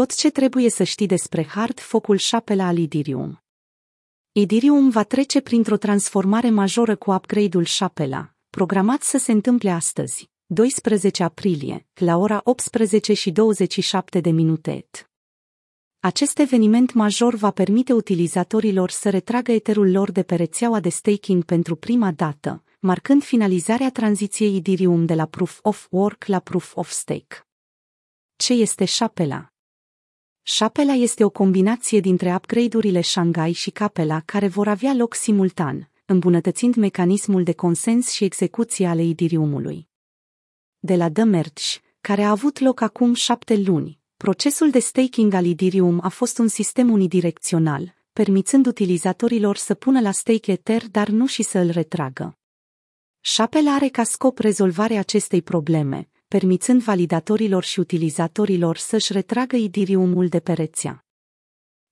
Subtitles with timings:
[0.00, 3.42] Tot ce trebuie să știi despre hard focul șapela al Idirium.
[4.32, 11.22] Idirium va trece printr-o transformare majoră cu upgrade-ul șapela, programat să se întâmple astăzi, 12
[11.22, 14.88] aprilie, la ora 18 și 27 de minute.
[16.00, 21.44] Acest eveniment major va permite utilizatorilor să retragă eterul lor de pe rețeaua de staking
[21.44, 26.90] pentru prima dată, marcând finalizarea tranziției Ethereum de la Proof of Work la Proof of
[26.90, 27.46] Stake.
[28.36, 29.53] Ce este Shapela?
[30.46, 36.74] Shapela este o combinație dintre upgrade-urile Shanghai și Capela care vor avea loc simultan, îmbunătățind
[36.74, 39.88] mecanismul de consens și execuție ale Ethereum-ului.
[40.78, 41.62] De la The Merge,
[42.00, 46.48] care a avut loc acum șapte luni, procesul de staking al Ethereum a fost un
[46.48, 52.38] sistem unidirecțional, permițând utilizatorilor să pună la stake Ether, dar nu și să îl retragă.
[53.20, 60.40] Shapel are ca scop rezolvarea acestei probleme, permițând validatorilor și utilizatorilor să-și retragă Ethereum-ul de
[60.40, 61.04] pe rețea.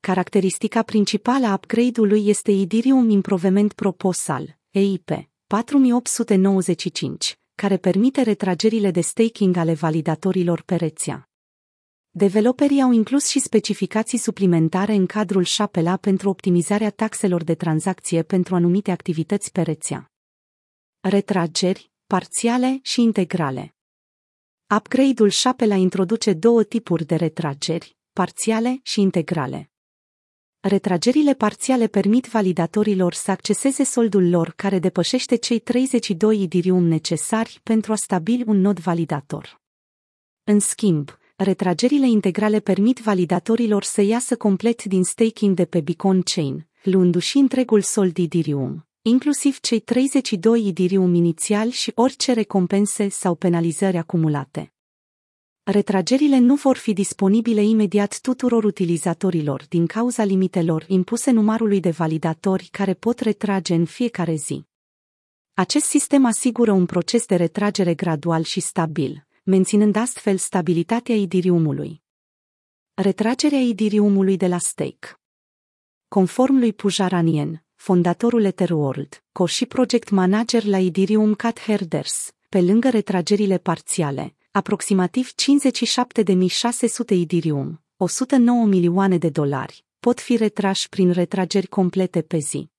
[0.00, 5.10] Caracteristica principală a upgrade-ului este Ethereum Improvement Proposal, EIP,
[5.46, 11.28] 4895, care permite retragerile de staking ale validatorilor pe rețea.
[12.10, 18.54] Developerii au inclus și specificații suplimentare în cadrul Shapela pentru optimizarea taxelor de tranzacție pentru
[18.54, 20.10] anumite activități pe rețea.
[21.00, 23.74] Retrageri, parțiale și integrale.
[24.76, 29.70] Upgrade-ul Shapela introduce două tipuri de retrageri, parțiale și integrale.
[30.60, 37.92] Retragerile parțiale permit validatorilor să acceseze soldul lor care depășește cei 32 idirium necesari pentru
[37.92, 39.60] a stabili un nod validator.
[40.44, 46.68] În schimb, retragerile integrale permit validatorilor să iasă complet din staking de pe Beacon Chain,
[46.82, 54.72] luându-și întregul sold Ethereum, inclusiv cei 32 Ethereum inițial și orice recompense sau penalizări acumulate.
[55.62, 62.68] Retragerile nu vor fi disponibile imediat tuturor utilizatorilor din cauza limitelor impuse numărului de validatori
[62.70, 64.64] care pot retrage în fiecare zi.
[65.54, 72.02] Acest sistem asigură un proces de retragere gradual și stabil, menținând astfel stabilitatea Ethereum-ului.
[72.94, 75.20] Retragerea Ethereum-ului de la stake
[76.08, 82.88] Conform lui Pujaranien, fondatorul Etherworld, co și project manager la Ethereum Cat Herders, pe lângă
[82.88, 92.22] retragerile parțiale, aproximativ 57.600 Ethereum, 109 milioane de dolari, pot fi retrași prin retrageri complete
[92.22, 92.70] pe zi.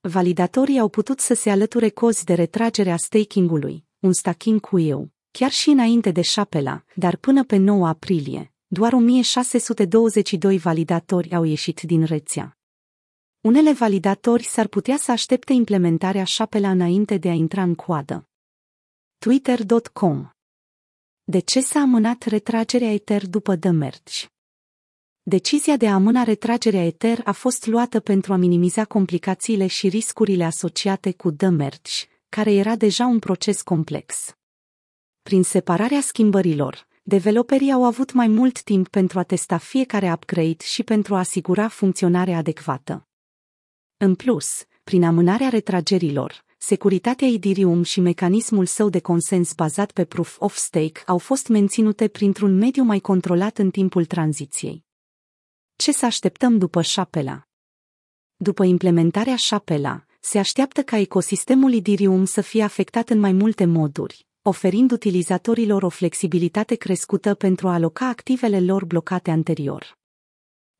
[0.00, 5.10] Validatorii au putut să se alăture cozi de retragere a staking-ului, un staking cu eu,
[5.30, 11.80] chiar și înainte de șapela, dar până pe 9 aprilie, doar 1622 validatori au ieșit
[11.80, 12.57] din rețea.
[13.48, 18.28] Unele validatori s-ar putea să aștepte implementarea șapela înainte de a intra în coadă.
[19.18, 20.28] Twitter.com
[21.24, 24.26] De ce s-a amânat retragerea Ether după The Merge?
[25.22, 30.44] Decizia de a amâna retragerea Ether a fost luată pentru a minimiza complicațiile și riscurile
[30.44, 31.92] asociate cu The Merge,
[32.28, 34.36] care era deja un proces complex.
[35.22, 40.82] Prin separarea schimbărilor, developerii au avut mai mult timp pentru a testa fiecare upgrade și
[40.82, 43.07] pentru a asigura funcționarea adecvată.
[44.00, 50.40] În plus, prin amânarea retragerilor, securitatea Ethereum și mecanismul său de consens bazat pe Proof
[50.40, 54.84] of Stake au fost menținute printr-un mediu mai controlat în timpul tranziției.
[55.76, 57.48] Ce să așteptăm după șapela?
[58.36, 64.26] După implementarea șapela, se așteaptă ca ecosistemul Ethereum să fie afectat în mai multe moduri,
[64.42, 69.98] oferind utilizatorilor o flexibilitate crescută pentru a aloca activele lor blocate anterior.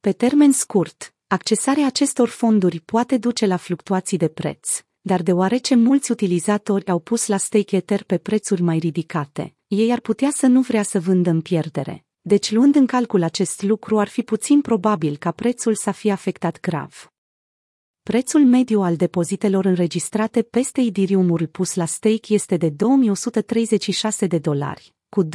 [0.00, 6.10] Pe termen scurt, accesarea acestor fonduri poate duce la fluctuații de preț, dar deoarece mulți
[6.10, 10.60] utilizatori au pus la stake Ether pe prețuri mai ridicate, ei ar putea să nu
[10.60, 12.04] vrea să vândă în pierdere.
[12.20, 16.60] Deci luând în calcul acest lucru ar fi puțin probabil ca prețul să fie afectat
[16.60, 17.12] grav.
[18.02, 24.94] Prețul mediu al depozitelor înregistrate peste Ethereum-uri pus la stake este de 2136 de dolari,
[25.08, 25.28] cu 12,7%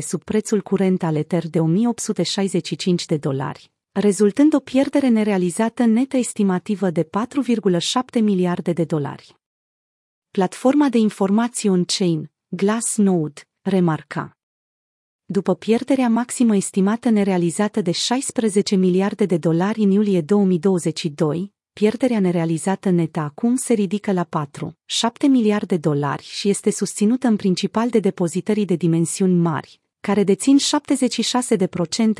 [0.00, 6.90] sub prețul curent al Ether de 1865 de dolari, rezultând o pierdere nerealizată netă estimativă
[6.90, 9.36] de 4,7 miliarde de dolari.
[10.30, 14.36] Platforma de informații on-chain, Glassnode, remarca.
[15.24, 22.90] După pierderea maximă estimată nerealizată de 16 miliarde de dolari în iulie 2022, pierderea nerealizată
[22.90, 27.98] netă acum se ridică la 4,7 miliarde de dolari și este susținută în principal de
[27.98, 30.56] depozitării de dimensiuni mari, care dețin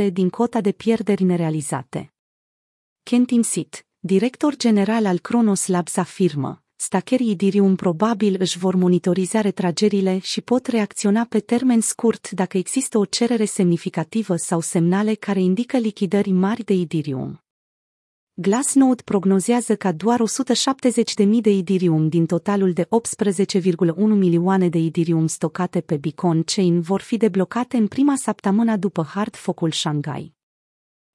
[0.08, 2.12] 76% din cota de pierderi nerealizate.
[3.02, 10.18] Ken Timsit, director general al Kronos Labs afirmă, stacherii Idirium probabil își vor monitoriza retragerile
[10.18, 15.76] și pot reacționa pe termen scurt dacă există o cerere semnificativă sau semnale care indică
[15.76, 17.45] lichidări mari de Idirium.
[18.38, 20.20] Glassnode prognozează ca doar
[21.24, 22.88] 170.000 de Idirium din totalul de
[23.24, 29.02] 18,1 milioane de Idirium stocate pe Beacon Chain vor fi deblocate în prima săptămână după
[29.02, 30.34] hard focul Shanghai.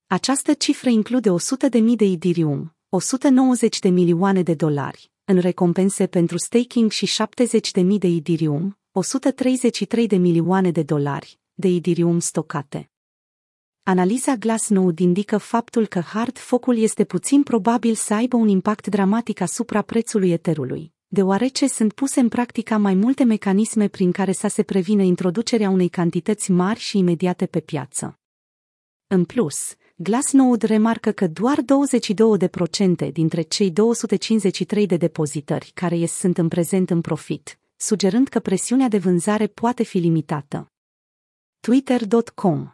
[0.07, 6.91] Această cifră include 100.000 de Idirium, 190 de milioane de dolari, în recompense pentru staking
[6.91, 7.09] și
[7.83, 12.90] 70.000 de Idirium, 133 de milioane de dolari, de Idirium stocate.
[13.83, 19.41] Analiza Glassnode indică faptul că hard focul este puțin probabil să aibă un impact dramatic
[19.41, 24.63] asupra prețului eterului, deoarece sunt puse în practică mai multe mecanisme prin care să se
[24.63, 28.19] prevină introducerea unei cantități mari și imediate pe piață.
[29.07, 31.57] În plus, Glassnode remarcă că doar
[33.07, 38.39] 22% dintre cei 253 de depozitări care ies sunt în prezent în profit, sugerând că
[38.39, 40.71] presiunea de vânzare poate fi limitată.
[41.59, 42.71] Twitter.com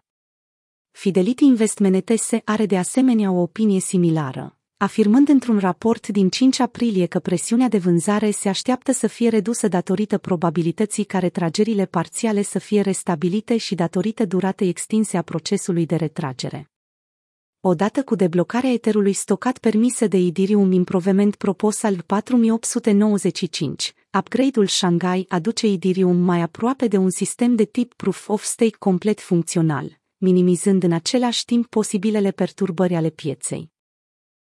[1.00, 7.06] Fidelity Investment ETS are de asemenea o opinie similară, afirmând într-un raport din 5 aprilie
[7.06, 12.60] că presiunea de vânzare se așteaptă să fie redusă datorită probabilității ca retragerile parțiale să
[12.60, 16.72] fie restabilite și datorită duratei extinse a procesului de retragere.
[17.60, 26.16] Odată cu deblocarea eterului stocat permisă de Idirium Improvement Proposal 4895, upgrade-ul Shanghai aduce Idirium
[26.16, 31.46] mai aproape de un sistem de tip Proof of Stake complet funcțional, minimizând în același
[31.46, 33.72] timp posibilele perturbări ale pieței.